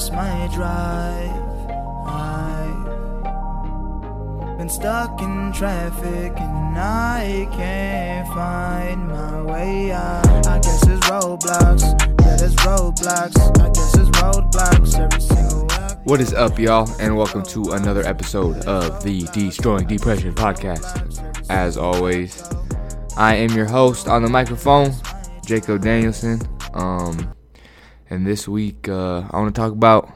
lost 0.00 0.12
my 0.14 0.48
drive. 0.54 1.30
I've 4.48 4.56
been 4.56 4.70
stuck 4.70 5.20
in 5.20 5.52
traffic 5.52 6.32
and 6.40 6.78
I 6.78 7.46
can't 7.52 8.26
find 8.28 9.08
my 9.08 9.42
way 9.42 9.92
out. 9.92 10.46
I 10.46 10.58
guess 10.60 10.86
it's 10.86 11.06
roadblocks. 11.06 11.82
Yeah, 12.22 12.36
there's 12.36 12.56
roadblocks. 12.56 13.36
I 13.60 13.68
guess 13.68 13.94
it's 13.94 14.08
roadblocks 14.18 14.98
every 14.98 15.20
single. 15.20 15.68
What 16.04 16.20
is 16.22 16.32
up, 16.32 16.58
y'all, 16.58 16.88
and 16.98 17.14
welcome 17.14 17.42
to 17.42 17.72
another 17.72 18.02
episode 18.06 18.64
of 18.64 19.02
the 19.02 19.24
Destroying 19.34 19.86
Depression 19.86 20.34
podcast. 20.34 21.22
As 21.50 21.76
always, 21.76 22.42
I 23.18 23.34
am 23.34 23.50
your 23.50 23.66
host 23.66 24.08
on 24.08 24.22
the 24.22 24.30
microphone, 24.30 24.94
Jacob 25.44 25.82
Danielson. 25.82 26.40
Um, 26.72 27.34
and 28.10 28.26
this 28.26 28.48
week, 28.48 28.88
uh, 28.88 29.28
I 29.30 29.38
want 29.38 29.54
to 29.54 29.58
talk 29.58 29.70
about 29.72 30.10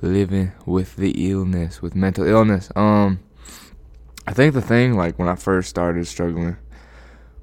living 0.00 0.52
with 0.64 0.96
the 0.96 1.30
illness, 1.30 1.82
with 1.82 1.94
mental 1.94 2.26
illness. 2.26 2.72
Um, 2.74 3.20
I 4.26 4.32
think 4.32 4.54
the 4.54 4.62
thing, 4.62 4.96
like 4.96 5.18
when 5.18 5.28
I 5.28 5.34
first 5.34 5.68
started 5.68 6.06
struggling 6.06 6.56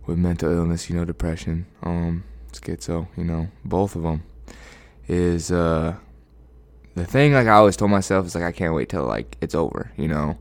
with 0.07 0.17
mental 0.17 0.51
illness, 0.51 0.89
you 0.89 0.95
know, 0.95 1.05
depression, 1.05 1.67
um, 1.83 2.23
schizo, 2.51 3.07
you 3.15 3.23
know, 3.23 3.49
both 3.63 3.95
of 3.95 4.01
them, 4.01 4.23
is 5.07 5.51
uh, 5.51 5.95
the 6.95 7.05
thing. 7.05 7.33
Like 7.33 7.45
I 7.45 7.51
always 7.51 7.77
told 7.77 7.91
myself 7.91 8.25
is 8.25 8.33
like 8.33 8.43
I 8.43 8.51
can't 8.51 8.73
wait 8.73 8.89
till 8.89 9.05
like 9.05 9.37
it's 9.39 9.53
over, 9.53 9.91
you 9.97 10.07
know. 10.07 10.39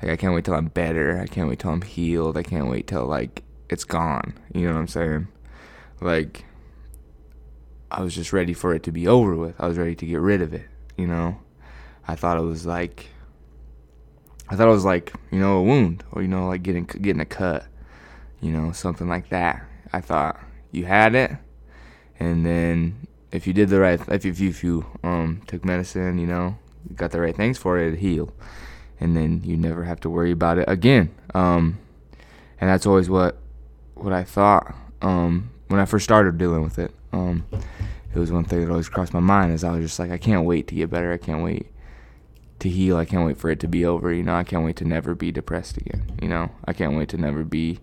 Like 0.00 0.12
I 0.12 0.16
can't 0.16 0.34
wait 0.34 0.46
till 0.46 0.54
I'm 0.54 0.68
better. 0.68 1.20
I 1.20 1.26
can't 1.26 1.48
wait 1.48 1.58
till 1.58 1.70
I'm 1.70 1.82
healed. 1.82 2.38
I 2.38 2.42
can't 2.42 2.70
wait 2.70 2.86
till 2.86 3.06
like 3.06 3.42
it's 3.68 3.84
gone. 3.84 4.32
You 4.54 4.66
know 4.66 4.72
what 4.72 4.80
I'm 4.80 4.88
saying? 4.88 5.28
Like 6.00 6.46
I 7.90 8.02
was 8.02 8.14
just 8.14 8.32
ready 8.32 8.54
for 8.54 8.74
it 8.74 8.82
to 8.84 8.92
be 8.92 9.06
over 9.06 9.34
with. 9.36 9.60
I 9.60 9.68
was 9.68 9.78
ready 9.78 9.94
to 9.94 10.06
get 10.06 10.20
rid 10.20 10.42
of 10.42 10.52
it, 10.52 10.66
you 10.96 11.06
know. 11.06 11.38
I 12.06 12.16
thought 12.16 12.38
it 12.38 12.42
was 12.42 12.66
like 12.66 13.08
I 14.48 14.56
thought 14.56 14.68
it 14.68 14.72
was 14.72 14.84
like, 14.84 15.12
you 15.30 15.38
know, 15.38 15.58
a 15.58 15.62
wound 15.62 16.04
or 16.12 16.22
you 16.22 16.28
know, 16.28 16.48
like 16.48 16.62
getting 16.62 16.84
getting 16.84 17.20
a 17.20 17.26
cut, 17.26 17.66
you 18.40 18.50
know, 18.52 18.72
something 18.72 19.08
like 19.08 19.28
that. 19.30 19.64
I 19.92 20.00
thought 20.00 20.40
you 20.72 20.86
had 20.86 21.14
it 21.14 21.32
and 22.18 22.44
then 22.44 23.06
if 23.30 23.46
you 23.46 23.52
did 23.52 23.68
the 23.68 23.80
right 23.80 24.00
if 24.08 24.24
you 24.24 24.48
if 24.48 24.62
you 24.64 24.86
um 25.02 25.42
took 25.46 25.64
medicine, 25.64 26.18
you 26.18 26.26
know, 26.26 26.58
got 26.94 27.10
the 27.10 27.20
right 27.20 27.34
things 27.34 27.58
for 27.58 27.78
it, 27.78 27.88
it'd 27.88 28.00
heal. 28.00 28.32
And 29.00 29.16
then 29.16 29.42
you 29.44 29.56
never 29.56 29.84
have 29.84 30.00
to 30.00 30.10
worry 30.10 30.30
about 30.30 30.58
it 30.58 30.68
again. 30.68 31.14
Um 31.34 31.78
and 32.60 32.70
that's 32.70 32.86
always 32.86 33.08
what 33.08 33.38
what 33.94 34.12
I 34.12 34.24
thought 34.24 34.74
um 35.00 35.50
when 35.74 35.82
I 35.82 35.86
first 35.86 36.04
started 36.04 36.38
dealing 36.38 36.62
with 36.62 36.78
it. 36.78 36.94
Um 37.12 37.44
it 38.14 38.18
was 38.18 38.30
one 38.30 38.44
thing 38.44 38.60
that 38.60 38.70
always 38.70 38.88
crossed 38.88 39.12
my 39.12 39.20
mind 39.20 39.52
is 39.52 39.64
I 39.64 39.72
was 39.72 39.84
just 39.84 39.98
like 39.98 40.10
I 40.12 40.18
can't 40.18 40.46
wait 40.46 40.68
to 40.68 40.74
get 40.74 40.90
better. 40.90 41.12
I 41.12 41.18
can't 41.18 41.42
wait 41.42 41.66
to 42.60 42.68
heal. 42.68 42.96
I 42.96 43.04
can't 43.04 43.26
wait 43.26 43.38
for 43.38 43.50
it 43.50 43.60
to 43.60 43.68
be 43.68 43.84
over. 43.84 44.12
You 44.12 44.22
know, 44.22 44.36
I 44.36 44.44
can't 44.44 44.64
wait 44.64 44.76
to 44.76 44.84
never 44.84 45.14
be 45.14 45.32
depressed 45.32 45.76
again. 45.76 46.12
You 46.22 46.28
know, 46.28 46.50
I 46.64 46.72
can't 46.72 46.96
wait 46.96 47.08
to 47.10 47.16
never 47.16 47.42
be, 47.42 47.80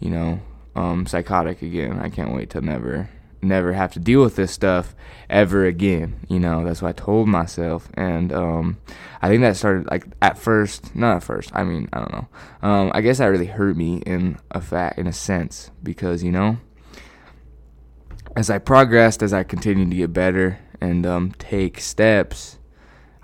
you 0.00 0.10
know, 0.10 0.40
um, 0.74 1.06
psychotic 1.06 1.62
again. 1.62 1.98
I 2.00 2.08
can't 2.08 2.34
wait 2.34 2.50
to 2.50 2.60
never, 2.60 3.08
never 3.40 3.72
have 3.72 3.92
to 3.92 4.00
deal 4.00 4.22
with 4.22 4.36
this 4.36 4.50
stuff 4.50 4.94
ever 5.30 5.64
again. 5.64 6.26
You 6.28 6.40
know, 6.40 6.64
that's 6.64 6.82
what 6.82 6.88
I 6.88 6.92
told 6.92 7.28
myself. 7.28 7.88
And 7.94 8.32
um, 8.32 8.78
I 9.22 9.28
think 9.28 9.42
that 9.42 9.56
started 9.56 9.86
like 9.90 10.06
at 10.20 10.38
first, 10.38 10.94
not 10.96 11.16
at 11.16 11.22
first. 11.22 11.50
I 11.54 11.62
mean, 11.62 11.88
I 11.92 11.98
don't 12.00 12.12
know. 12.12 12.28
Um, 12.62 12.90
I 12.94 13.00
guess 13.00 13.18
that 13.18 13.26
really 13.26 13.46
hurt 13.46 13.76
me 13.76 13.98
in 13.98 14.38
a 14.50 14.60
fact, 14.60 14.98
in 14.98 15.06
a 15.06 15.12
sense, 15.12 15.70
because 15.82 16.24
you 16.24 16.32
know, 16.32 16.58
as 18.36 18.50
I 18.50 18.58
progressed, 18.58 19.22
as 19.22 19.32
I 19.32 19.42
continued 19.42 19.90
to 19.90 19.96
get 19.96 20.12
better 20.12 20.58
and 20.80 21.06
um, 21.06 21.32
take 21.38 21.80
steps, 21.80 22.58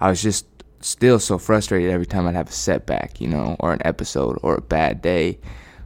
I 0.00 0.08
was 0.08 0.22
just 0.22 0.46
still 0.80 1.18
so 1.18 1.36
frustrated 1.36 1.90
every 1.90 2.06
time 2.06 2.26
I'd 2.26 2.34
have 2.34 2.48
a 2.48 2.52
setback, 2.52 3.20
you 3.20 3.28
know, 3.28 3.54
or 3.60 3.74
an 3.74 3.82
episode, 3.84 4.38
or 4.42 4.56
a 4.56 4.62
bad 4.62 5.02
day, 5.02 5.38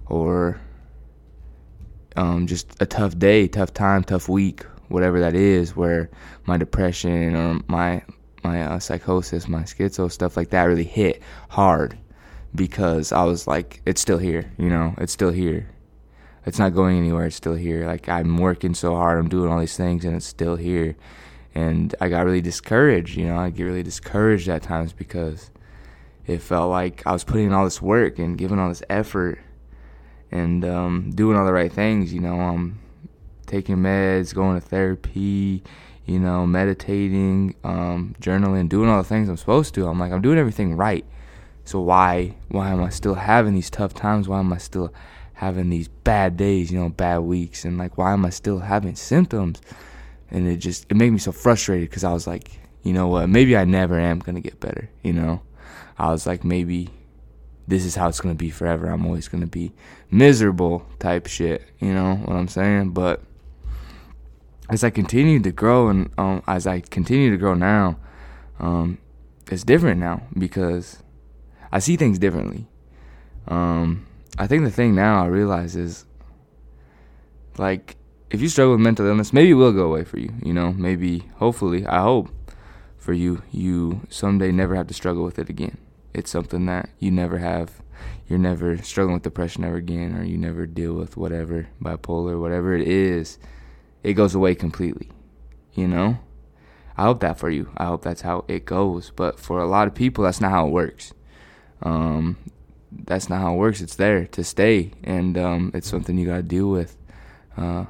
or 0.06 0.60
um, 2.14 2.47
just 2.47 2.81
a 2.81 2.87
tough 2.87 3.19
day, 3.19 3.48
tough 3.48 3.75
time, 3.75 4.04
tough 4.04 4.28
week, 4.28 4.62
whatever 4.88 5.19
that 5.19 5.34
is, 5.34 5.75
where 5.75 6.08
my 6.47 6.56
depression 6.56 7.34
or 7.34 7.60
my 7.66 8.03
my 8.44 8.62
uh, 8.62 8.78
psychosis, 8.78 9.48
my 9.48 9.62
schizo 9.62 10.10
stuff 10.10 10.37
like 10.37 10.50
that 10.50 10.62
really 10.64 10.84
hit 10.84 11.20
hard 11.48 11.98
because 12.54 13.10
I 13.10 13.25
was 13.25 13.48
like, 13.48 13.82
it's 13.87 14.00
still 14.00 14.19
here, 14.19 14.48
you 14.56 14.69
know, 14.69 14.94
it's 14.98 15.12
still 15.12 15.32
here. 15.32 15.69
It's 16.47 16.59
not 16.59 16.75
going 16.75 16.97
anywhere. 16.97 17.27
It's 17.27 17.37
still 17.37 17.55
here. 17.55 17.87
Like 17.87 18.09
I'm 18.09 18.39
working 18.39 18.75
so 18.75 18.95
hard, 18.95 19.19
I'm 19.19 19.29
doing 19.29 19.53
all 19.53 19.61
these 19.61 19.77
things, 19.77 20.05
and 20.05 20.17
it's 20.17 20.27
still 20.27 20.57
here 20.57 20.97
and 21.57 21.95
I 22.03 22.11
got 22.11 22.27
really 22.27 22.43
discouraged. 22.43 23.17
You 23.17 23.29
know, 23.29 23.39
I 23.39 23.49
get 23.49 23.62
really 23.62 23.83
discouraged 23.83 24.47
at 24.47 24.62
times 24.62 24.93
because 24.93 25.51
it 26.27 26.43
felt 26.43 26.71
like 26.71 27.03
I 27.06 27.12
was 27.12 27.25
putting 27.25 27.47
in 27.47 27.55
all 27.55 27.65
this 27.65 27.81
work 27.81 28.19
and 28.19 28.37
giving 28.37 28.59
all 28.59 28.69
this 28.69 28.83
effort 28.91 29.39
and 30.31 30.67
um, 30.67 31.12
doing 31.15 31.35
all 31.35 31.47
the 31.47 31.55
right 31.55 31.73
things. 31.73 32.12
You 32.12 32.21
know, 32.21 32.39
um, 32.39 32.79
taking 33.47 33.77
meds, 33.77 34.35
going 34.35 34.61
to 34.61 34.67
therapy, 34.67 35.62
you 36.05 36.19
know, 36.19 36.47
meditating, 36.47 37.55
um, 37.65 38.15
journaling, 38.21 38.69
doing 38.69 38.91
all 38.91 38.99
the 39.03 39.09
things 39.09 39.31
I'm 39.31 39.39
supposed 39.39 39.73
to. 39.77 39.87
I'm 39.89 39.99
like, 39.99 40.12
I'm 40.12 40.21
doing 40.21 40.39
everything 40.39 40.77
right. 40.77 41.06
So 41.65 41.81
why 41.81 42.35
why 42.49 42.69
am 42.69 42.83
I 42.83 42.91
still 42.91 43.15
having 43.15 43.55
these 43.55 43.71
tough 43.71 43.95
times? 43.95 44.29
Why 44.29 44.41
am 44.41 44.53
I 44.53 44.59
still 44.59 44.93
having 45.37 45.71
these 45.71 45.89
bad 45.89 46.37
days? 46.37 46.71
You 46.71 46.81
know, 46.81 46.89
bad 46.91 47.19
weeks, 47.21 47.65
and 47.65 47.79
like, 47.79 47.97
why 47.97 48.13
am 48.13 48.27
I 48.27 48.31
still 48.31 48.59
having 48.59 48.97
symptoms? 48.97 49.63
and 50.31 50.49
it 50.49 50.57
just 50.57 50.87
it 50.91 50.97
made 50.97 51.11
me 51.11 51.19
so 51.19 51.33
frustrated 51.33 51.89
because 51.89 52.05
I 52.05 52.13
was 52.13 52.27
like, 52.27 52.61
you 52.83 52.93
know 52.93 53.09
what, 53.09 53.29
maybe 53.29 53.57
I 53.57 53.65
never 53.65 53.99
am 53.99 54.19
gonna 54.19 54.41
get 54.41 54.61
better. 54.61 54.91
You 55.03 55.13
know, 55.13 55.43
I 55.99 56.11
was 56.11 56.27
like, 56.27 56.45
maybe 56.45 56.91
this 57.69 57.85
is 57.85 57.95
how 57.95 58.09
it's 58.09 58.21
gonna 58.21 58.35
be 58.35 58.51
forever. 58.51 58.89
I'm 58.89 59.07
always 59.07 59.29
gonna 59.29 59.47
be 59.47 59.73
miserable 60.11 60.87
type 60.99 61.27
shit. 61.27 61.63
You 61.81 61.93
know 61.93 62.17
what 62.17 62.37
I'm 62.37 62.49
saying? 62.49 62.91
But 62.91 63.23
as 64.69 64.83
I 64.83 64.91
continued 64.91 65.45
to 65.45 65.53
grow 65.53 65.89
and 65.89 66.11
um, 66.19 66.43
as 66.47 66.67
I 66.67 66.81
continue 66.81 67.31
to 67.31 67.37
grow 67.37 67.55
now, 67.55 67.99
um, 68.59 68.99
it's 69.51 69.63
different 69.63 70.01
now 70.01 70.23
because 70.37 71.03
I 71.71 71.79
see 71.79 71.97
things 71.97 72.19
differently. 72.19 72.67
Um, 73.47 74.07
I 74.39 74.47
think 74.47 74.65
the 74.65 74.71
thing 74.71 74.95
now 74.95 75.23
I 75.23 75.27
realize 75.27 75.77
is 75.77 76.05
like 77.59 77.97
if 78.31 78.41
you 78.41 78.49
struggle 78.49 78.73
with 78.73 78.81
mental 78.81 79.07
illness, 79.07 79.33
maybe 79.33 79.51
it 79.51 79.55
will 79.55 79.73
go 79.73 79.87
away 79.87 80.05
for 80.05 80.19
you. 80.19 80.33
You 80.43 80.53
know, 80.53 80.73
maybe, 80.73 81.21
hopefully, 81.37 81.87
I 81.87 82.03
hope 82.03 82.29
for 82.99 83.13
you, 83.13 83.43
you 83.53 84.03
someday 84.09 84.51
never 84.51 84.75
have 84.75 84.89
to 84.89 84.95
struggle 84.95 85.25
with 85.25 85.39
it 85.39 85.49
again. 85.49 85.79
It's 86.13 86.31
something 86.31 86.67
that 86.67 86.91
you 86.99 87.11
never 87.11 87.39
have. 87.39 87.83
You're 88.29 88.39
never 88.39 88.77
struggling 88.79 89.15
with 89.15 89.23
depression 89.23 89.65
ever 89.65 89.77
again, 89.77 90.17
or 90.17 90.25
you 90.25 90.37
never 90.37 90.67
deal 90.67 90.95
with 90.95 91.17
whatever, 91.17 91.69
bipolar, 91.81 92.41
whatever 92.41 92.75
it 92.75 92.87
is. 92.87 93.39
It 94.03 94.15
goes 94.15 94.35
away 94.35 94.55
completely. 94.55 95.11
You 95.75 95.87
know? 95.89 96.19
I 96.97 97.05
hope 97.05 97.21
that 97.21 97.39
for 97.39 97.51
you. 97.51 97.71
I 97.77 97.85
hope 97.85 98.03
that's 98.03 98.23
how 98.23 98.45
it 98.49 98.65
goes. 98.65 99.13
But 99.15 99.39
for 99.39 99.61
a 99.61 99.67
lot 99.67 99.87
of 99.87 99.95
people, 99.95 100.25
that's 100.25 100.41
not 100.41 100.51
how 100.51 100.67
it 100.67 100.73
works. 100.73 101.13
Um, 101.83 102.39
that's 102.91 103.29
not 103.29 103.41
how 103.41 103.55
it 103.55 103.57
works. 103.57 103.81
It's 103.81 103.97
there 103.97 104.27
to 104.27 104.45
stay, 104.45 104.93
and 105.03 105.37
um, 105.37 105.71
it's 105.75 105.89
something 105.89 106.17
you 106.19 106.27
got 106.27 106.37
to 106.37 106.43
deal 106.43 106.69
with. 106.69 106.97
Uh, 107.57 107.87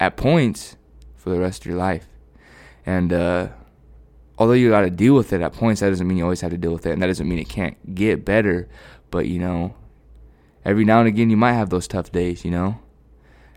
at 0.00 0.16
points 0.16 0.76
for 1.16 1.30
the 1.30 1.38
rest 1.38 1.62
of 1.62 1.66
your 1.66 1.76
life. 1.76 2.06
And 2.84 3.12
uh, 3.12 3.48
although 4.36 4.54
you 4.54 4.70
got 4.70 4.80
to 4.80 4.90
deal 4.90 5.14
with 5.14 5.32
it 5.32 5.40
at 5.40 5.52
points, 5.52 5.80
that 5.80 5.90
doesn't 5.90 6.06
mean 6.08 6.18
you 6.18 6.24
always 6.24 6.40
have 6.40 6.50
to 6.50 6.58
deal 6.58 6.72
with 6.72 6.86
it, 6.86 6.92
and 6.92 7.02
that 7.02 7.06
doesn't 7.06 7.28
mean 7.28 7.38
it 7.38 7.48
can't 7.48 7.94
get 7.94 8.24
better. 8.24 8.68
But 9.10 9.28
you 9.28 9.38
know, 9.38 9.76
every 10.64 10.84
now 10.84 10.98
and 10.98 11.08
again, 11.08 11.30
you 11.30 11.36
might 11.36 11.52
have 11.52 11.70
those 11.70 11.86
tough 11.86 12.10
days. 12.10 12.44
You 12.44 12.50
know, 12.50 12.80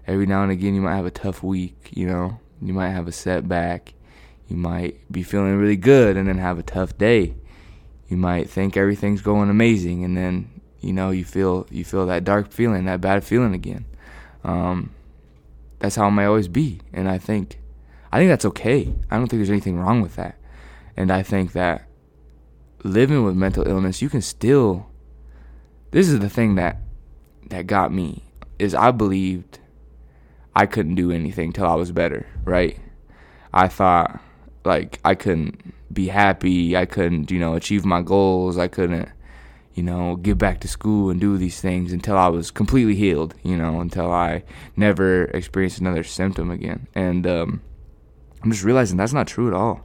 every 0.06 0.28
now 0.28 0.44
and 0.44 0.52
again, 0.52 0.76
you 0.76 0.82
might 0.82 0.96
have 0.96 1.08
a 1.08 1.12
tough 1.12 1.42
week. 1.42 1.90
You 1.92 2.06
know, 2.06 2.40
you 2.62 2.74
might 2.74 2.90
have 2.90 3.08
a 3.08 3.12
setback. 3.12 3.94
You 4.48 4.58
might 4.58 5.12
be 5.12 5.24
feeling 5.24 5.58
really 5.58 5.78
good 5.78 6.16
and 6.16 6.28
then 6.28 6.38
have 6.38 6.60
a 6.60 6.64
tough 6.64 6.96
day. 7.00 7.34
You 8.08 8.18
might 8.18 8.48
think 8.48 8.78
everything's 8.78 9.22
going 9.22 9.50
amazing, 9.50 10.04
and 10.04 10.16
then 10.16 10.55
you 10.86 10.94
know 10.94 11.10
you 11.10 11.26
feel 11.26 11.66
you 11.72 11.84
feel 11.84 12.06
that 12.06 12.24
dark 12.24 12.52
feeling, 12.52 12.86
that 12.86 13.02
bad 13.02 13.24
feeling 13.24 13.56
again. 13.56 13.86
Um, 14.44 14.92
that's 15.80 15.96
how 15.96 16.08
it 16.08 16.12
may 16.12 16.26
always 16.26 16.48
be. 16.48 16.80
And 16.94 17.10
I 17.10 17.18
think, 17.18 17.60
I 18.12 18.20
think 18.20 18.30
that's 18.30 18.46
okay. 18.46 18.94
I 19.10 19.18
don't 19.18 19.28
think 19.28 19.40
there's 19.40 19.50
anything 19.50 19.80
wrong 19.80 20.02
with 20.02 20.16
that. 20.16 20.38
And 20.96 21.12
I 21.12 21.24
think 21.24 21.54
that 21.54 21.88
living 22.84 23.24
with 23.24 23.36
mental 23.36 23.68
illness, 23.68 24.02
you 24.02 24.10
can 24.10 24.22
still. 24.22 24.88
This 25.90 26.08
is 26.08 26.20
the 26.20 26.30
thing 26.30 26.56
that 26.56 26.78
that 27.50 27.68
got 27.68 27.92
me 27.92 28.24
is 28.60 28.76
I 28.76 28.92
believed 28.92 29.60
I 30.56 30.66
couldn't 30.66 30.96
do 30.96 31.12
anything 31.12 31.52
till 31.52 31.66
I 31.66 31.76
was 31.76 31.92
better, 31.92 32.28
right? 32.44 32.80
I 33.54 33.70
thought 33.70 34.22
like 34.64 35.00
I 35.04 35.16
couldn't 35.16 35.74
be 35.92 36.08
happy, 36.08 36.78
I 36.78 36.86
couldn't, 36.86 37.32
you 37.32 37.40
know, 37.40 37.56
achieve 37.56 37.86
my 37.86 38.02
goals, 38.02 38.58
I 38.58 38.68
couldn't 38.68 39.10
you 39.76 39.84
know, 39.84 40.16
get 40.16 40.38
back 40.38 40.62
to 40.62 40.70
school 40.70 41.10
and 41.10 41.20
do 41.20 41.38
these 41.38 41.60
things 41.60 41.92
until 41.92 42.18
I 42.18 42.30
was 42.30 42.50
completely 42.50 42.96
healed, 42.96 43.36
you 43.44 43.58
know, 43.58 43.82
until 43.82 44.10
I 44.10 44.44
never 44.78 45.26
experienced 45.26 45.80
another 45.80 46.04
symptom 46.04 46.50
again. 46.50 46.88
And 46.96 47.28
um, 47.28 47.62
I'm 48.42 48.52
just 48.52 48.64
realizing 48.64 48.96
that's 48.96 49.14
not 49.14 49.28
true 49.28 49.50
at 49.50 49.54
all. 49.54 49.82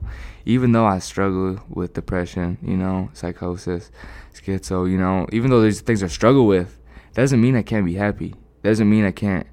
Even 0.47 0.71
though 0.71 0.87
I 0.87 1.01
struggle 1.01 1.61
with 1.69 1.95
depression, 1.95 2.57
you 2.63 2.77
know, 2.77 3.11
psychosis, 3.15 3.91
schizo, 4.33 4.89
you 4.89 4.97
know, 4.97 5.27
even 5.33 5.51
though 5.51 5.61
these 5.61 5.81
things 5.81 6.05
I 6.05 6.07
struggle 6.07 6.47
with, 6.47 6.79
doesn't 7.15 7.41
mean 7.41 7.57
I 7.57 7.63
can't 7.63 7.85
be 7.85 7.95
happy. 7.95 8.37
Doesn't 8.63 8.89
mean 8.89 9.05
I 9.05 9.11
can't 9.11 9.47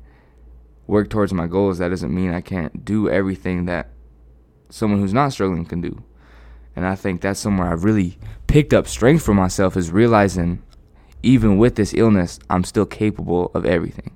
work 0.85 1.09
towards 1.09 1.33
my 1.33 1.47
goals. 1.47 1.79
That 1.79 1.89
doesn't 1.89 2.13
mean 2.13 2.31
I 2.31 2.41
can't 2.41 2.85
do 2.85 3.09
everything 3.09 3.65
that 3.65 3.89
someone 4.69 4.99
who's 4.99 5.13
not 5.13 5.33
struggling 5.33 5.65
can 5.65 5.81
do. 5.81 6.03
And 6.77 6.85
I 6.85 6.93
think 6.93 7.21
that's 7.21 7.39
somewhere 7.39 7.73
I've 7.73 7.83
really 7.83 8.19
picked 8.45 8.71
up 8.71 8.87
strength 8.87 9.25
for 9.25 9.33
myself 9.33 9.75
is 9.75 9.89
realizing 9.89 10.61
even 11.23 11.57
with 11.57 11.73
this 11.73 11.91
illness, 11.95 12.37
I'm 12.51 12.63
still 12.63 12.85
capable 12.85 13.49
of 13.55 13.65
everything. 13.65 14.11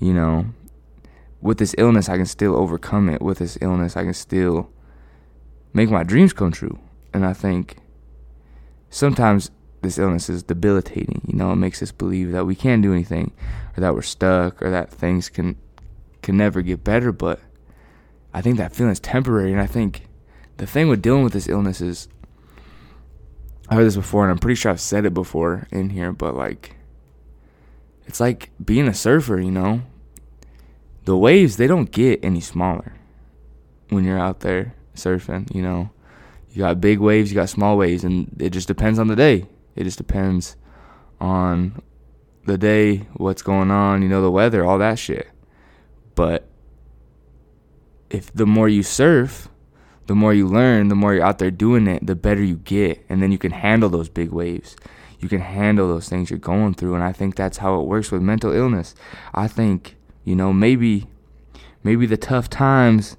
You 0.00 0.14
know, 0.14 0.46
with 1.42 1.58
this 1.58 1.74
illness, 1.76 2.08
I 2.08 2.16
can 2.16 2.24
still 2.24 2.56
overcome 2.56 3.10
it. 3.10 3.20
With 3.20 3.40
this 3.40 3.58
illness, 3.60 3.94
I 3.94 4.04
can 4.04 4.14
still 4.14 4.70
make 5.74 5.90
my 5.90 6.02
dreams 6.02 6.32
come 6.32 6.50
true. 6.50 6.78
And 7.12 7.26
I 7.26 7.34
think 7.34 7.76
sometimes 8.88 9.50
this 9.82 9.98
illness 9.98 10.30
is 10.30 10.42
debilitating. 10.42 11.20
You 11.26 11.36
know, 11.36 11.52
it 11.52 11.56
makes 11.56 11.82
us 11.82 11.92
believe 11.92 12.32
that 12.32 12.46
we 12.46 12.54
can't 12.54 12.80
do 12.80 12.94
anything, 12.94 13.34
or 13.76 13.82
that 13.82 13.92
we're 13.94 14.00
stuck, 14.00 14.62
or 14.62 14.70
that 14.70 14.90
things 14.90 15.28
can 15.28 15.56
can 16.22 16.38
never 16.38 16.62
get 16.62 16.84
better. 16.84 17.12
But 17.12 17.38
I 18.32 18.40
think 18.40 18.56
that 18.56 18.74
feeling 18.74 18.92
is 18.92 19.00
temporary, 19.00 19.52
and 19.52 19.60
I 19.60 19.66
think 19.66 20.06
the 20.62 20.68
thing 20.68 20.86
with 20.86 21.02
dealing 21.02 21.24
with 21.24 21.32
this 21.32 21.48
illness 21.48 21.80
is 21.80 22.06
I 23.68 23.74
heard 23.74 23.84
this 23.84 23.96
before, 23.96 24.22
and 24.22 24.30
I'm 24.30 24.38
pretty 24.38 24.54
sure 24.54 24.70
I've 24.70 24.80
said 24.80 25.04
it 25.04 25.12
before 25.12 25.66
in 25.72 25.90
here, 25.90 26.12
but 26.12 26.36
like 26.36 26.76
it's 28.06 28.20
like 28.20 28.50
being 28.64 28.86
a 28.86 28.94
surfer. 28.94 29.40
You 29.40 29.50
know, 29.50 29.82
the 31.04 31.16
waves 31.16 31.56
they 31.56 31.66
don't 31.66 31.90
get 31.90 32.20
any 32.22 32.40
smaller 32.40 32.94
when 33.88 34.04
you're 34.04 34.20
out 34.20 34.38
there 34.38 34.76
surfing. 34.94 35.52
You 35.52 35.62
know, 35.62 35.90
you 36.52 36.58
got 36.58 36.80
big 36.80 37.00
waves, 37.00 37.32
you 37.32 37.34
got 37.34 37.48
small 37.48 37.76
waves, 37.76 38.04
and 38.04 38.30
it 38.38 38.50
just 38.50 38.68
depends 38.68 39.00
on 39.00 39.08
the 39.08 39.16
day. 39.16 39.48
It 39.74 39.82
just 39.82 39.98
depends 39.98 40.54
on 41.20 41.82
the 42.46 42.56
day, 42.56 42.98
what's 43.14 43.42
going 43.42 43.72
on, 43.72 44.00
you 44.00 44.08
know, 44.08 44.22
the 44.22 44.30
weather, 44.30 44.64
all 44.64 44.78
that 44.78 45.00
shit. 45.00 45.28
But 46.14 46.48
if 48.10 48.32
the 48.32 48.46
more 48.46 48.68
you 48.68 48.84
surf, 48.84 49.48
the 50.06 50.14
more 50.14 50.34
you 50.34 50.46
learn, 50.46 50.88
the 50.88 50.94
more 50.94 51.14
you're 51.14 51.24
out 51.24 51.38
there 51.38 51.50
doing 51.50 51.86
it, 51.86 52.06
the 52.06 52.14
better 52.14 52.42
you 52.42 52.56
get. 52.56 53.04
And 53.08 53.22
then 53.22 53.32
you 53.32 53.38
can 53.38 53.52
handle 53.52 53.88
those 53.88 54.08
big 54.08 54.30
waves. 54.30 54.76
You 55.20 55.28
can 55.28 55.40
handle 55.40 55.88
those 55.88 56.08
things 56.08 56.30
you're 56.30 56.38
going 56.38 56.74
through. 56.74 56.94
And 56.94 57.04
I 57.04 57.12
think 57.12 57.36
that's 57.36 57.58
how 57.58 57.80
it 57.80 57.86
works 57.86 58.10
with 58.10 58.22
mental 58.22 58.52
illness. 58.52 58.94
I 59.32 59.48
think, 59.48 59.96
you 60.24 60.34
know, 60.34 60.52
maybe 60.52 61.06
maybe 61.84 62.06
the 62.06 62.16
tough 62.16 62.50
times 62.50 63.16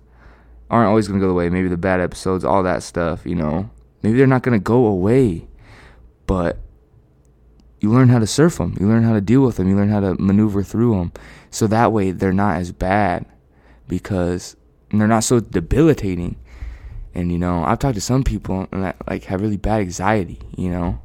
aren't 0.69 0.89
always 0.89 1.07
to 1.07 1.19
go 1.19 1.29
away. 1.29 1.49
Maybe 1.49 1.67
the 1.67 1.77
bad 1.77 1.99
episodes, 1.99 2.43
all 2.43 2.63
that 2.63 2.83
stuff, 2.83 3.25
you 3.25 3.35
know. 3.35 3.69
Maybe 4.01 4.17
they're 4.17 4.27
not 4.27 4.43
to 4.43 4.59
go 4.59 4.85
away 4.85 5.47
but 6.25 6.57
you 7.79 7.91
learn 7.91 8.09
how 8.09 8.19
to 8.19 8.27
surf 8.27 8.57
them. 8.57 8.75
You 8.79 8.87
learn 8.87 9.03
how 9.03 9.13
to 9.13 9.21
deal 9.21 9.41
with 9.41 9.57
them. 9.57 9.67
You 9.67 9.75
learn 9.75 9.89
how 9.89 9.99
to 9.99 10.15
maneuver 10.15 10.63
through 10.63 10.97
them. 10.97 11.11
So 11.49 11.67
that 11.67 11.91
way 11.91 12.11
they're 12.11 12.33
not 12.33 12.57
as 12.57 12.71
bad 12.71 13.25
because 13.87 14.55
they're 14.91 15.07
not 15.07 15.23
so 15.23 15.39
debilitating. 15.39 16.37
And 17.13 17.31
you 17.31 17.37
know, 17.37 17.63
I've 17.63 17.79
talked 17.79 17.95
to 17.95 18.01
some 18.01 18.23
people 18.23 18.67
that 18.71 18.97
like 19.07 19.25
have 19.25 19.41
really 19.41 19.57
bad 19.57 19.81
anxiety, 19.81 20.39
you 20.57 20.69
know, 20.69 21.01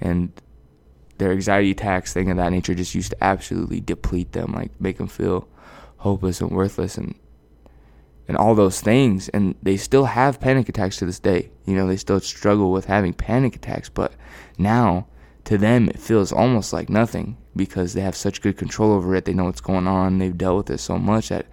and 0.00 0.32
their 1.18 1.32
anxiety 1.32 1.70
attacks, 1.70 2.12
thing 2.12 2.30
of 2.30 2.36
that 2.36 2.52
nature, 2.52 2.74
just 2.74 2.94
used 2.94 3.12
to 3.12 3.24
absolutely 3.24 3.80
deplete 3.80 4.32
them, 4.32 4.52
like 4.52 4.78
make 4.80 4.98
them 4.98 5.08
feel 5.08 5.48
hopeless 5.98 6.40
and 6.40 6.50
worthless, 6.50 6.98
and 6.98 7.14
and 8.28 8.36
all 8.36 8.54
those 8.54 8.80
things. 8.80 9.28
And 9.28 9.54
they 9.62 9.76
still 9.76 10.04
have 10.04 10.40
panic 10.40 10.68
attacks 10.68 10.96
to 10.98 11.06
this 11.06 11.20
day. 11.20 11.50
You 11.64 11.74
know, 11.74 11.86
they 11.86 11.96
still 11.96 12.20
struggle 12.20 12.72
with 12.72 12.86
having 12.86 13.14
panic 13.14 13.56
attacks, 13.56 13.88
but 13.88 14.12
now, 14.58 15.06
to 15.44 15.56
them, 15.56 15.88
it 15.88 16.00
feels 16.00 16.32
almost 16.32 16.72
like 16.72 16.90
nothing 16.90 17.36
because 17.54 17.94
they 17.94 18.00
have 18.00 18.16
such 18.16 18.42
good 18.42 18.58
control 18.58 18.92
over 18.92 19.14
it. 19.14 19.24
They 19.24 19.32
know 19.32 19.44
what's 19.44 19.60
going 19.60 19.86
on. 19.86 20.18
They've 20.18 20.36
dealt 20.36 20.56
with 20.56 20.70
it 20.70 20.78
so 20.78 20.98
much 20.98 21.28
that 21.28 21.46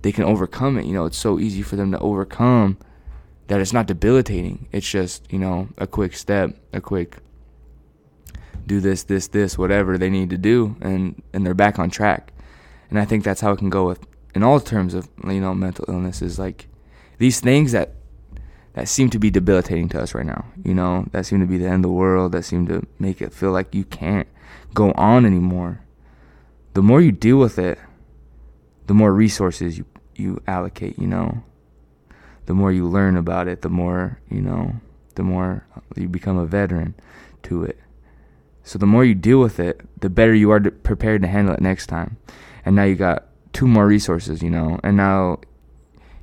they 0.00 0.12
can 0.12 0.24
overcome 0.24 0.78
it. 0.78 0.86
You 0.86 0.94
know, 0.94 1.04
it's 1.04 1.18
so 1.18 1.38
easy 1.38 1.62
for 1.62 1.76
them 1.76 1.92
to 1.92 1.98
overcome 1.98 2.78
that 3.48 3.60
it's 3.60 3.72
not 3.72 3.86
debilitating. 3.86 4.68
It's 4.72 4.88
just, 4.88 5.30
you 5.32 5.38
know, 5.38 5.68
a 5.78 5.86
quick 5.86 6.16
step, 6.16 6.56
a 6.72 6.80
quick 6.80 7.18
do 8.66 8.80
this, 8.80 9.02
this, 9.04 9.28
this, 9.28 9.58
whatever 9.58 9.98
they 9.98 10.10
need 10.10 10.30
to 10.30 10.38
do, 10.38 10.76
and, 10.80 11.22
and 11.32 11.44
they're 11.44 11.54
back 11.54 11.78
on 11.78 11.90
track. 11.90 12.32
And 12.90 12.98
I 12.98 13.04
think 13.04 13.24
that's 13.24 13.40
how 13.40 13.52
it 13.52 13.58
can 13.58 13.70
go 13.70 13.86
with, 13.86 14.06
in 14.34 14.42
all 14.42 14.60
terms 14.60 14.94
of, 14.94 15.08
you 15.24 15.40
know, 15.40 15.54
mental 15.54 15.84
illness 15.88 16.22
is 16.22 16.38
like 16.38 16.68
these 17.18 17.40
things 17.40 17.72
that 17.72 17.94
that 18.74 18.88
seem 18.88 19.10
to 19.10 19.18
be 19.18 19.30
debilitating 19.30 19.88
to 19.90 20.00
us 20.00 20.14
right 20.14 20.24
now. 20.24 20.46
You 20.64 20.74
know, 20.74 21.06
that 21.12 21.26
seem 21.26 21.40
to 21.40 21.46
be 21.46 21.58
the 21.58 21.66
end 21.66 21.84
of 21.84 21.90
the 21.90 21.96
world, 21.96 22.32
that 22.32 22.44
seem 22.44 22.66
to 22.68 22.86
make 22.98 23.20
it 23.20 23.32
feel 23.32 23.50
like 23.50 23.74
you 23.74 23.84
can't 23.84 24.26
go 24.72 24.92
on 24.92 25.26
anymore. 25.26 25.82
The 26.72 26.82
more 26.82 27.00
you 27.00 27.12
deal 27.12 27.36
with 27.36 27.58
it, 27.58 27.78
the 28.86 28.94
more 28.94 29.12
resources 29.12 29.76
you 29.78 29.84
you 30.14 30.42
allocate, 30.46 30.98
you 30.98 31.06
know. 31.06 31.44
The 32.46 32.54
more 32.54 32.72
you 32.72 32.86
learn 32.86 33.16
about 33.16 33.48
it, 33.48 33.62
the 33.62 33.68
more, 33.68 34.20
you 34.30 34.40
know, 34.40 34.74
the 35.14 35.22
more 35.22 35.66
you 35.96 36.08
become 36.08 36.38
a 36.38 36.46
veteran 36.46 36.94
to 37.44 37.64
it. 37.64 37.78
So 38.64 38.78
the 38.78 38.86
more 38.86 39.04
you 39.04 39.14
deal 39.14 39.40
with 39.40 39.58
it, 39.58 39.80
the 40.00 40.10
better 40.10 40.34
you 40.34 40.50
are 40.50 40.60
to 40.60 40.70
prepared 40.70 41.22
to 41.22 41.28
handle 41.28 41.54
it 41.54 41.60
next 41.60 41.86
time. 41.86 42.16
And 42.64 42.76
now 42.76 42.84
you 42.84 42.94
got 42.94 43.26
two 43.52 43.66
more 43.66 43.86
resources, 43.86 44.42
you 44.42 44.50
know. 44.50 44.78
And 44.82 44.96
now 44.96 45.40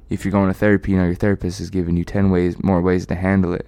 if 0.10 0.26
you're 0.26 0.32
going 0.32 0.48
to 0.48 0.58
therapy, 0.58 0.92
you 0.92 0.98
know, 0.98 1.06
your 1.06 1.16
therapist 1.16 1.60
is 1.60 1.70
giving 1.70 1.96
you 1.96 2.04
10 2.04 2.32
ways, 2.32 2.62
more 2.64 2.82
ways 2.82 3.06
to 3.08 3.16
handle 3.16 3.54
it. 3.54 3.68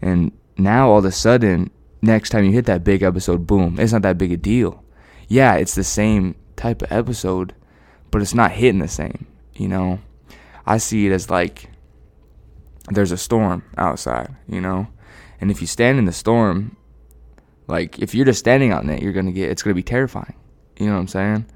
And 0.00 0.32
now 0.56 0.90
all 0.90 0.98
of 0.98 1.04
a 1.04 1.12
sudden, 1.12 1.70
next 2.02 2.30
time 2.30 2.44
you 2.44 2.52
hit 2.52 2.66
that 2.66 2.84
big 2.84 3.02
episode, 3.02 3.46
boom, 3.46 3.78
it's 3.78 3.92
not 3.92 4.02
that 4.02 4.18
big 4.18 4.32
a 4.32 4.36
deal. 4.36 4.84
Yeah, 5.28 5.54
it's 5.54 5.74
the 5.74 5.84
same 5.84 6.34
type 6.56 6.82
of 6.82 6.92
episode, 6.92 7.54
but 8.10 8.22
it's 8.22 8.34
not 8.34 8.52
hitting 8.52 8.80
the 8.80 8.88
same, 8.88 9.26
you 9.54 9.68
know? 9.68 9.98
I 10.66 10.78
see 10.78 11.06
it 11.06 11.12
as 11.12 11.30
like 11.30 11.70
there's 12.90 13.12
a 13.12 13.16
storm 13.16 13.62
outside, 13.76 14.34
you 14.48 14.60
know? 14.60 14.86
And 15.40 15.50
if 15.50 15.60
you 15.60 15.66
stand 15.66 15.98
in 15.98 16.04
the 16.04 16.12
storm, 16.12 16.76
like 17.66 17.98
if 17.98 18.14
you're 18.14 18.26
just 18.26 18.40
standing 18.40 18.72
out 18.72 18.82
in 18.82 18.90
it, 18.90 19.02
you're 19.02 19.12
going 19.12 19.26
to 19.26 19.32
get, 19.32 19.50
it's 19.50 19.62
going 19.62 19.72
to 19.72 19.78
be 19.78 19.82
terrifying. 19.82 20.34
You 20.78 20.86
know 20.86 20.94
what 20.94 21.00
I'm 21.00 21.08
saying? 21.08 21.46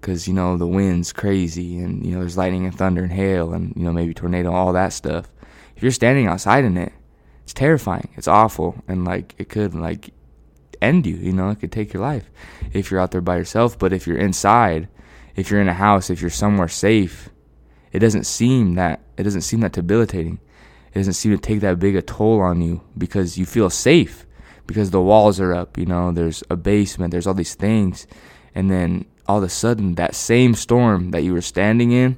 because 0.00 0.28
you 0.28 0.34
know 0.34 0.56
the 0.56 0.66
wind's 0.66 1.12
crazy 1.12 1.78
and 1.78 2.04
you 2.04 2.12
know 2.12 2.20
there's 2.20 2.36
lightning 2.36 2.64
and 2.64 2.76
thunder 2.76 3.02
and 3.02 3.12
hail 3.12 3.52
and 3.52 3.72
you 3.76 3.82
know 3.82 3.92
maybe 3.92 4.14
tornado 4.14 4.52
all 4.52 4.72
that 4.72 4.92
stuff 4.92 5.28
if 5.76 5.82
you're 5.82 5.92
standing 5.92 6.26
outside 6.26 6.64
in 6.64 6.76
it 6.76 6.92
it's 7.42 7.52
terrifying 7.52 8.08
it's 8.16 8.28
awful 8.28 8.82
and 8.86 9.04
like 9.04 9.34
it 9.38 9.48
could 9.48 9.74
like 9.74 10.10
end 10.80 11.06
you 11.06 11.16
you 11.16 11.32
know 11.32 11.50
it 11.50 11.58
could 11.58 11.72
take 11.72 11.92
your 11.92 12.02
life 12.02 12.30
if 12.72 12.90
you're 12.90 13.00
out 13.00 13.10
there 13.10 13.20
by 13.20 13.36
yourself 13.36 13.78
but 13.78 13.92
if 13.92 14.06
you're 14.06 14.18
inside 14.18 14.88
if 15.34 15.50
you're 15.50 15.60
in 15.60 15.68
a 15.68 15.74
house 15.74 16.10
if 16.10 16.20
you're 16.20 16.30
somewhere 16.30 16.68
safe 16.68 17.30
it 17.92 17.98
doesn't 17.98 18.24
seem 18.24 18.74
that 18.74 19.00
it 19.16 19.22
doesn't 19.22 19.42
seem 19.42 19.60
that 19.60 19.72
debilitating 19.72 20.38
it 20.92 20.98
doesn't 20.98 21.14
seem 21.14 21.32
to 21.32 21.38
take 21.38 21.60
that 21.60 21.78
big 21.78 21.96
a 21.96 22.02
toll 22.02 22.40
on 22.40 22.60
you 22.60 22.82
because 22.96 23.38
you 23.38 23.46
feel 23.46 23.70
safe 23.70 24.26
because 24.66 24.90
the 24.90 25.00
walls 25.00 25.40
are 25.40 25.54
up 25.54 25.76
you 25.78 25.86
know 25.86 26.12
there's 26.12 26.42
a 26.50 26.56
basement 26.56 27.10
there's 27.10 27.26
all 27.26 27.34
these 27.34 27.54
things 27.54 28.06
and 28.54 28.70
then 28.70 29.04
all 29.28 29.38
of 29.38 29.44
a 29.44 29.48
sudden 29.48 29.94
that 29.96 30.14
same 30.14 30.54
storm 30.54 31.10
that 31.10 31.22
you 31.22 31.34
were 31.34 31.42
standing 31.42 31.92
in, 31.92 32.16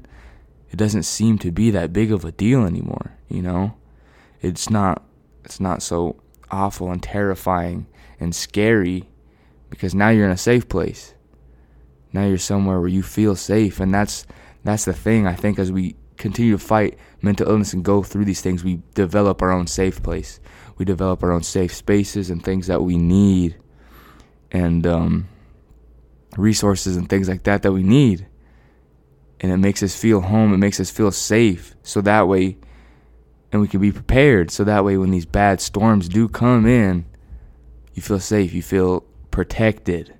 it 0.70 0.76
doesn't 0.76 1.02
seem 1.02 1.38
to 1.38 1.50
be 1.50 1.70
that 1.72 1.92
big 1.92 2.12
of 2.12 2.24
a 2.24 2.30
deal 2.30 2.64
anymore, 2.64 3.18
you 3.28 3.42
know? 3.42 3.74
It's 4.40 4.70
not 4.70 5.02
it's 5.44 5.58
not 5.58 5.82
so 5.82 6.16
awful 6.50 6.90
and 6.90 7.02
terrifying 7.02 7.86
and 8.20 8.34
scary 8.34 9.08
because 9.68 9.94
now 9.94 10.10
you're 10.10 10.26
in 10.26 10.30
a 10.30 10.36
safe 10.36 10.68
place. 10.68 11.14
Now 12.12 12.26
you're 12.26 12.38
somewhere 12.38 12.78
where 12.78 12.88
you 12.88 13.02
feel 13.02 13.34
safe 13.34 13.80
and 13.80 13.92
that's 13.92 14.26
that's 14.64 14.84
the 14.84 14.92
thing 14.92 15.26
I 15.26 15.34
think 15.34 15.58
as 15.58 15.72
we 15.72 15.96
continue 16.16 16.52
to 16.52 16.58
fight 16.58 16.98
mental 17.22 17.48
illness 17.48 17.72
and 17.72 17.84
go 17.84 18.02
through 18.02 18.26
these 18.26 18.40
things, 18.40 18.62
we 18.62 18.82
develop 18.94 19.40
our 19.42 19.50
own 19.50 19.66
safe 19.66 20.02
place. 20.02 20.40
We 20.76 20.84
develop 20.84 21.22
our 21.22 21.32
own 21.32 21.42
safe 21.42 21.74
spaces 21.74 22.30
and 22.30 22.44
things 22.44 22.66
that 22.66 22.82
we 22.82 22.98
need. 22.98 23.56
And 24.50 24.86
um 24.86 25.28
resources 26.36 26.96
and 26.96 27.08
things 27.08 27.28
like 27.28 27.44
that 27.44 27.62
that 27.62 27.72
we 27.72 27.82
need. 27.82 28.26
And 29.40 29.50
it 29.50 29.56
makes 29.56 29.82
us 29.82 29.96
feel 29.96 30.20
home, 30.20 30.52
it 30.52 30.58
makes 30.58 30.80
us 30.80 30.90
feel 30.90 31.10
safe. 31.10 31.74
So 31.82 32.00
that 32.02 32.28
way, 32.28 32.58
and 33.52 33.60
we 33.60 33.68
can 33.68 33.80
be 33.80 33.92
prepared. 33.92 34.50
So 34.50 34.64
that 34.64 34.84
way, 34.84 34.96
when 34.96 35.10
these 35.10 35.26
bad 35.26 35.60
storms 35.60 36.08
do 36.08 36.28
come 36.28 36.66
in, 36.66 37.06
you 37.94 38.02
feel 38.02 38.20
safe, 38.20 38.52
you 38.52 38.62
feel 38.62 39.00
protected. 39.30 40.14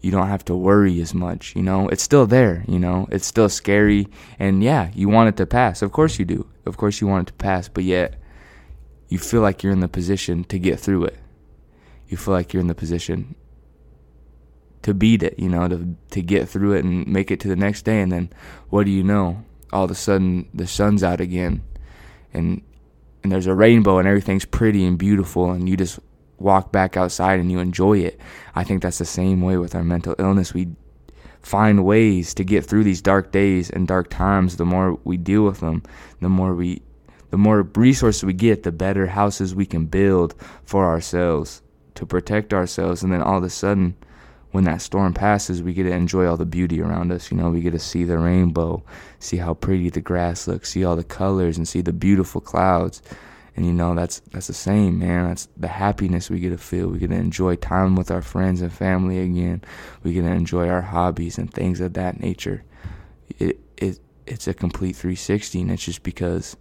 You 0.00 0.10
don't 0.10 0.28
have 0.28 0.44
to 0.46 0.54
worry 0.54 1.00
as 1.00 1.12
much, 1.12 1.56
you 1.56 1.62
know? 1.62 1.88
It's 1.88 2.02
still 2.02 2.26
there, 2.26 2.64
you 2.68 2.78
know? 2.78 3.08
It's 3.10 3.26
still 3.26 3.48
scary. 3.48 4.08
And 4.38 4.62
yeah, 4.62 4.90
you 4.94 5.08
want 5.08 5.28
it 5.28 5.36
to 5.38 5.46
pass. 5.46 5.82
Of 5.82 5.92
course 5.92 6.18
you 6.18 6.24
do. 6.24 6.48
Of 6.66 6.76
course 6.76 7.00
you 7.00 7.06
want 7.06 7.28
it 7.28 7.32
to 7.32 7.38
pass, 7.38 7.68
but 7.68 7.84
yet 7.84 8.14
you 9.08 9.18
feel 9.18 9.40
like 9.40 9.62
you're 9.62 9.72
in 9.72 9.80
the 9.80 9.88
position 9.88 10.44
to 10.44 10.58
get 10.58 10.78
through 10.78 11.04
it. 11.06 11.18
You 12.08 12.16
feel 12.16 12.34
like 12.34 12.52
you're 12.52 12.60
in 12.60 12.68
the 12.68 12.74
position 12.74 13.34
to 14.82 14.94
beat 14.94 15.22
it, 15.22 15.38
you 15.38 15.48
know, 15.48 15.66
to 15.68 15.96
to 16.10 16.22
get 16.22 16.48
through 16.48 16.74
it 16.74 16.84
and 16.84 17.06
make 17.06 17.30
it 17.30 17.40
to 17.40 17.48
the 17.48 17.56
next 17.56 17.82
day 17.82 18.00
and 18.00 18.12
then 18.12 18.30
what 18.70 18.84
do 18.84 18.90
you 18.90 19.02
know? 19.02 19.44
all 19.72 19.84
of 19.84 19.90
a 19.90 19.94
sudden 19.94 20.48
the 20.54 20.66
sun's 20.66 21.02
out 21.02 21.20
again 21.20 21.62
and 22.32 22.62
and 23.22 23.32
there's 23.32 23.46
a 23.46 23.54
rainbow 23.54 23.98
and 23.98 24.06
everything's 24.06 24.44
pretty 24.44 24.84
and 24.84 24.98
beautiful 24.98 25.50
and 25.50 25.68
you 25.68 25.76
just 25.76 25.98
walk 26.38 26.72
back 26.72 26.96
outside 26.96 27.40
and 27.40 27.50
you 27.50 27.58
enjoy 27.58 27.98
it. 27.98 28.20
I 28.54 28.64
think 28.64 28.82
that's 28.82 28.98
the 28.98 29.04
same 29.04 29.40
way 29.40 29.56
with 29.56 29.74
our 29.74 29.84
mental 29.84 30.14
illness. 30.18 30.54
We 30.54 30.68
find 31.42 31.84
ways 31.84 32.34
to 32.34 32.44
get 32.44 32.64
through 32.64 32.84
these 32.84 33.02
dark 33.02 33.32
days 33.32 33.70
and 33.70 33.88
dark 33.88 34.10
times. 34.10 34.56
The 34.56 34.64
more 34.64 34.98
we 35.04 35.16
deal 35.16 35.44
with 35.44 35.60
them, 35.60 35.82
the 36.20 36.28
more 36.28 36.54
we 36.54 36.82
the 37.30 37.36
more 37.36 37.62
resources 37.74 38.24
we 38.24 38.32
get, 38.32 38.62
the 38.62 38.72
better 38.72 39.06
houses 39.06 39.54
we 39.54 39.66
can 39.66 39.84
build 39.84 40.34
for 40.64 40.86
ourselves 40.86 41.60
to 41.94 42.06
protect 42.06 42.54
ourselves 42.54 43.02
and 43.02 43.12
then 43.12 43.22
all 43.22 43.36
of 43.36 43.44
a 43.44 43.50
sudden 43.50 43.94
when 44.52 44.64
that 44.64 44.80
storm 44.80 45.12
passes, 45.12 45.62
we 45.62 45.74
get 45.74 45.82
to 45.84 45.92
enjoy 45.92 46.26
all 46.26 46.36
the 46.36 46.46
beauty 46.46 46.80
around 46.80 47.12
us. 47.12 47.30
You 47.30 47.36
know, 47.36 47.50
we 47.50 47.60
get 47.60 47.72
to 47.72 47.78
see 47.78 48.04
the 48.04 48.18
rainbow, 48.18 48.82
see 49.18 49.36
how 49.36 49.54
pretty 49.54 49.90
the 49.90 50.00
grass 50.00 50.48
looks, 50.48 50.70
see 50.70 50.84
all 50.84 50.96
the 50.96 51.04
colors, 51.04 51.58
and 51.58 51.68
see 51.68 51.82
the 51.82 51.92
beautiful 51.92 52.40
clouds. 52.40 53.02
And 53.58 53.66
you 53.66 53.72
know, 53.72 53.94
that's 53.94 54.20
that's 54.30 54.46
the 54.46 54.54
same, 54.54 55.00
man. 55.00 55.28
That's 55.28 55.48
the 55.56 55.66
happiness 55.66 56.30
we 56.30 56.38
get 56.38 56.50
to 56.50 56.58
feel. 56.58 56.88
We 56.88 56.98
get 56.98 57.10
to 57.10 57.16
enjoy 57.16 57.56
time 57.56 57.96
with 57.96 58.10
our 58.10 58.22
friends 58.22 58.62
and 58.62 58.72
family 58.72 59.18
again. 59.18 59.62
We 60.02 60.12
get 60.12 60.22
to 60.22 60.28
enjoy 60.28 60.68
our 60.68 60.82
hobbies 60.82 61.38
and 61.38 61.52
things 61.52 61.80
of 61.80 61.94
that 61.94 62.20
nature. 62.20 62.62
It 63.38 63.58
it 63.76 63.98
it's 64.26 64.46
a 64.46 64.54
complete 64.54 64.94
360, 64.94 65.60
and 65.62 65.70
it's 65.72 65.84
just 65.84 66.02
because 66.02 66.56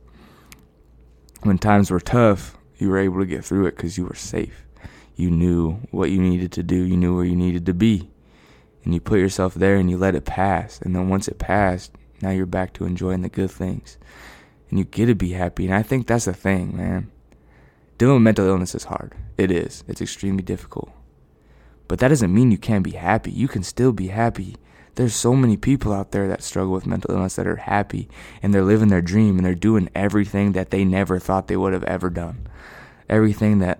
when 1.43 1.59
times 1.59 1.91
were 1.91 1.99
tough, 1.99 2.57
you 2.77 2.89
were 2.89 2.97
able 2.97 3.19
to 3.19 3.25
get 3.25 3.45
through 3.45 3.67
it 3.67 3.75
because 3.75 3.97
you 3.97 4.05
were 4.05 4.15
safe 4.15 4.65
you 5.17 5.31
knew 5.31 5.73
what 5.89 6.11
you 6.11 6.21
needed 6.21 6.51
to 6.53 6.63
do, 6.63 6.75
you 6.75 6.95
knew 6.95 7.15
where 7.15 7.25
you 7.25 7.35
needed 7.35 7.65
to 7.65 7.73
be. 7.73 8.09
And 8.85 8.93
you 8.93 9.01
put 9.01 9.19
yourself 9.19 9.55
there 9.55 9.75
and 9.75 9.89
you 9.89 9.97
let 9.97 10.15
it 10.15 10.23
pass. 10.23 10.79
And 10.81 10.95
then 10.95 11.09
once 11.09 11.27
it 11.27 11.39
passed, 11.39 11.91
now 12.21 12.29
you're 12.29 12.45
back 12.45 12.71
to 12.73 12.85
enjoying 12.85 13.23
the 13.23 13.29
good 13.29 13.51
things. 13.51 13.97
And 14.69 14.79
you 14.79 14.85
get 14.85 15.05
to 15.07 15.15
be 15.15 15.31
happy. 15.31 15.65
And 15.65 15.73
I 15.73 15.83
think 15.83 16.07
that's 16.07 16.25
the 16.25 16.33
thing, 16.33 16.75
man. 16.75 17.11
Dealing 17.97 18.15
with 18.15 18.23
mental 18.23 18.47
illness 18.47 18.75
is 18.75 18.85
hard. 18.85 19.15
It 19.37 19.51
is. 19.51 19.83
It's 19.87 20.01
extremely 20.01 20.43
difficult. 20.43 20.91
But 21.87 21.99
that 21.99 22.09
doesn't 22.09 22.33
mean 22.33 22.51
you 22.51 22.57
can't 22.57 22.83
be 22.83 22.91
happy. 22.91 23.31
You 23.31 23.47
can 23.47 23.63
still 23.63 23.91
be 23.91 24.07
happy. 24.07 24.55
There's 24.95 25.15
so 25.15 25.35
many 25.35 25.57
people 25.57 25.93
out 25.93 26.11
there 26.11 26.27
that 26.27 26.43
struggle 26.43 26.73
with 26.73 26.87
mental 26.87 27.11
illness 27.11 27.35
that 27.35 27.47
are 27.47 27.57
happy 27.57 28.09
and 28.41 28.53
they're 28.53 28.63
living 28.63 28.89
their 28.89 29.01
dream 29.01 29.37
and 29.37 29.45
they're 29.45 29.55
doing 29.55 29.89
everything 29.93 30.53
that 30.53 30.71
they 30.71 30.83
never 30.83 31.19
thought 31.19 31.47
they 31.47 31.55
would 31.55 31.73
have 31.73 31.83
ever 31.83 32.09
done. 32.09 32.47
Everything 33.07 33.59
that 33.59 33.79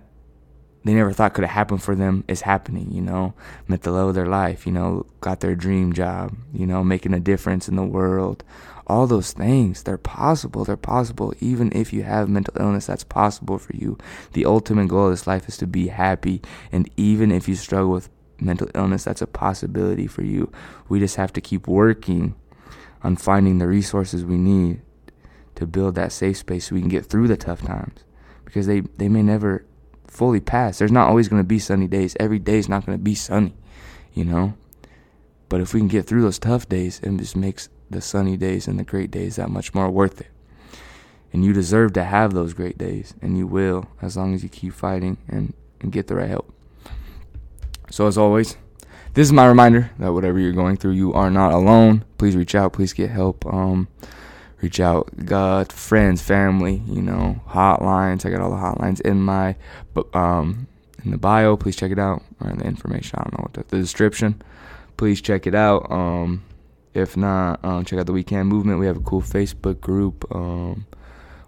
they 0.84 0.94
never 0.94 1.12
thought 1.12 1.34
could 1.34 1.44
have 1.44 1.54
happened 1.54 1.82
for 1.82 1.94
them 1.94 2.24
is 2.28 2.42
happening, 2.42 2.92
you 2.92 3.02
know, 3.02 3.34
met 3.66 3.82
the 3.82 3.90
love 3.90 4.08
of 4.08 4.14
their 4.14 4.26
life, 4.26 4.66
you 4.66 4.72
know, 4.72 5.06
got 5.20 5.40
their 5.40 5.54
dream 5.54 5.92
job, 5.92 6.36
you 6.52 6.66
know, 6.66 6.84
making 6.84 7.14
a 7.14 7.20
difference 7.20 7.68
in 7.68 7.76
the 7.76 7.84
world. 7.84 8.44
All 8.86 9.06
those 9.06 9.32
things, 9.32 9.82
they're 9.82 9.98
possible. 9.98 10.64
They're 10.64 10.76
possible. 10.76 11.34
Even 11.40 11.70
if 11.74 11.92
you 11.92 12.04
have 12.04 12.28
mental 12.28 12.54
illness, 12.58 12.86
that's 12.86 13.04
possible 13.04 13.58
for 13.58 13.76
you. 13.76 13.98
The 14.32 14.46
ultimate 14.46 14.88
goal 14.88 15.06
of 15.06 15.12
this 15.12 15.26
life 15.26 15.46
is 15.46 15.58
to 15.58 15.66
be 15.66 15.88
happy. 15.88 16.40
And 16.72 16.88
even 16.96 17.30
if 17.30 17.48
you 17.48 17.54
struggle 17.54 17.90
with 17.90 18.08
mental 18.40 18.70
illness, 18.74 19.04
that's 19.04 19.20
a 19.20 19.26
possibility 19.26 20.06
for 20.06 20.22
you. 20.22 20.50
We 20.88 21.00
just 21.00 21.16
have 21.16 21.34
to 21.34 21.42
keep 21.42 21.66
working 21.66 22.34
on 23.02 23.16
finding 23.16 23.58
the 23.58 23.68
resources 23.68 24.24
we 24.24 24.38
need 24.38 24.80
to 25.56 25.66
build 25.66 25.96
that 25.96 26.12
safe 26.12 26.38
space 26.38 26.68
so 26.68 26.74
we 26.74 26.80
can 26.80 26.88
get 26.88 27.04
through 27.04 27.28
the 27.28 27.36
tough 27.36 27.60
times 27.62 28.04
because 28.44 28.66
they, 28.66 28.80
they 28.96 29.08
may 29.08 29.22
never 29.22 29.66
fully 30.08 30.40
pass. 30.40 30.78
There's 30.78 30.92
not 30.92 31.08
always 31.08 31.28
going 31.28 31.42
to 31.42 31.46
be 31.46 31.58
sunny 31.58 31.86
days. 31.86 32.16
Every 32.18 32.38
day 32.38 32.58
is 32.58 32.68
not 32.68 32.84
going 32.84 32.98
to 32.98 33.02
be 33.02 33.14
sunny, 33.14 33.54
you 34.12 34.24
know? 34.24 34.54
But 35.48 35.60
if 35.60 35.72
we 35.72 35.80
can 35.80 35.88
get 35.88 36.06
through 36.06 36.22
those 36.22 36.38
tough 36.38 36.68
days, 36.68 37.00
it 37.02 37.16
just 37.16 37.36
makes 37.36 37.68
the 37.90 38.00
sunny 38.00 38.36
days 38.36 38.68
and 38.68 38.78
the 38.78 38.84
great 38.84 39.10
days 39.10 39.36
that 39.36 39.50
much 39.50 39.74
more 39.74 39.90
worth 39.90 40.20
it. 40.20 40.28
And 41.32 41.44
you 41.44 41.52
deserve 41.52 41.92
to 41.94 42.04
have 42.04 42.32
those 42.32 42.54
great 42.54 42.78
days, 42.78 43.14
and 43.20 43.36
you 43.36 43.46
will 43.46 43.86
as 44.00 44.16
long 44.16 44.34
as 44.34 44.42
you 44.42 44.48
keep 44.48 44.72
fighting 44.72 45.18
and, 45.28 45.52
and 45.80 45.92
get 45.92 46.06
the 46.06 46.16
right 46.16 46.28
help. 46.28 46.52
So, 47.90 48.06
as 48.06 48.18
always, 48.18 48.56
this 49.14 49.26
is 49.26 49.32
my 49.32 49.46
reminder 49.46 49.90
that 49.98 50.12
whatever 50.12 50.38
you're 50.38 50.52
going 50.52 50.76
through, 50.76 50.92
you 50.92 51.12
are 51.12 51.30
not 51.30 51.52
alone. 51.52 52.04
Please 52.18 52.36
reach 52.36 52.54
out, 52.54 52.72
please 52.72 52.92
get 52.92 53.10
help. 53.10 53.44
Um, 53.46 53.88
reach 54.60 54.80
out, 54.80 55.10
got 55.24 55.72
friends, 55.72 56.22
family, 56.22 56.82
you 56.86 57.02
know, 57.02 57.40
hotlines. 57.48 58.26
I 58.26 58.30
got 58.30 58.40
all 58.40 58.50
the 58.50 58.56
hotlines 58.56 59.00
in 59.00 59.20
my 59.20 59.56
um 60.14 60.66
in 61.04 61.10
the 61.10 61.18
bio. 61.18 61.56
Please 61.56 61.76
check 61.76 61.90
it 61.90 61.98
out 61.98 62.22
or 62.40 62.50
in 62.50 62.58
the 62.58 62.64
information. 62.64 63.18
I 63.18 63.22
don't 63.24 63.38
know 63.38 63.42
what 63.42 63.54
the, 63.54 63.76
the 63.76 63.82
description. 63.82 64.42
Please 64.96 65.20
check 65.20 65.46
it 65.46 65.54
out. 65.54 65.90
Um, 65.90 66.42
if 66.94 67.16
not, 67.16 67.64
um, 67.64 67.84
check 67.84 68.00
out 68.00 68.06
the 68.06 68.12
Weekend 68.12 68.48
Movement. 68.48 68.80
We 68.80 68.86
have 68.86 68.96
a 68.96 69.00
cool 69.00 69.22
Facebook 69.22 69.80
group. 69.80 70.24
Um, 70.34 70.86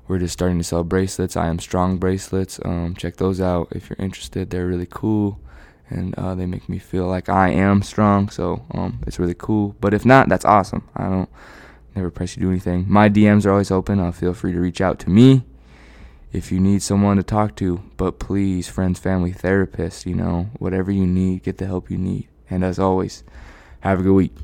we're 0.06 0.18
just 0.18 0.32
starting 0.32 0.58
to 0.58 0.64
sell 0.64 0.84
bracelets. 0.84 1.36
I 1.36 1.48
am 1.48 1.58
Strong 1.58 1.98
bracelets. 1.98 2.60
Um, 2.64 2.94
check 2.96 3.16
those 3.16 3.40
out 3.40 3.68
if 3.72 3.90
you're 3.90 3.96
interested. 3.98 4.50
They're 4.50 4.66
really 4.66 4.88
cool, 4.88 5.40
and 5.88 6.14
uh, 6.16 6.34
they 6.34 6.46
make 6.46 6.68
me 6.68 6.78
feel 6.78 7.06
like 7.06 7.28
I 7.28 7.50
am 7.50 7.82
strong. 7.82 8.28
So 8.28 8.64
um, 8.72 9.00
it's 9.06 9.18
really 9.18 9.36
cool. 9.36 9.76
But 9.80 9.94
if 9.94 10.04
not, 10.04 10.28
that's 10.28 10.44
awesome. 10.44 10.88
I 10.96 11.08
don't 11.08 11.30
never 11.94 12.10
press 12.10 12.36
you 12.36 12.40
to 12.40 12.46
do 12.46 12.50
anything. 12.50 12.86
My 12.88 13.08
DMs 13.08 13.46
are 13.46 13.50
always 13.50 13.70
open. 13.70 13.98
Uh, 13.98 14.12
feel 14.12 14.34
free 14.34 14.52
to 14.52 14.60
reach 14.60 14.80
out 14.80 14.98
to 15.00 15.10
me 15.10 15.44
if 16.32 16.52
you 16.52 16.60
need 16.60 16.82
someone 16.82 17.16
to 17.16 17.22
talk 17.22 17.56
to. 17.56 17.82
But 17.96 18.18
please, 18.18 18.68
friends, 18.68 18.98
family, 18.98 19.32
therapist, 19.32 20.06
you 20.06 20.14
know, 20.14 20.50
whatever 20.58 20.90
you 20.90 21.06
need, 21.06 21.42
get 21.42 21.58
the 21.58 21.66
help 21.66 21.90
you 21.90 21.98
need. 21.98 22.28
And 22.48 22.64
as 22.64 22.78
always, 22.78 23.24
have 23.80 24.00
a 24.00 24.02
good 24.02 24.14
week. 24.14 24.34